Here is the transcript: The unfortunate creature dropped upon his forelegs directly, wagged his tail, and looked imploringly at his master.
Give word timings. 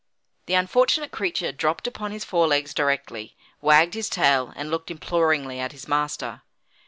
The 0.47 0.55
unfortunate 0.55 1.11
creature 1.11 1.51
dropped 1.51 1.85
upon 1.85 2.11
his 2.11 2.25
forelegs 2.25 2.73
directly, 2.73 3.37
wagged 3.61 3.93
his 3.93 4.09
tail, 4.09 4.51
and 4.55 4.71
looked 4.71 4.89
imploringly 4.89 5.59
at 5.59 5.73
his 5.73 5.87
master. 5.87 6.41